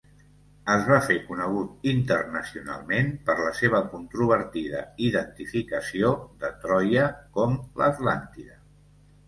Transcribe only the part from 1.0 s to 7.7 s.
fer conegut internacionalment per la seva controvertida identificació de Troia com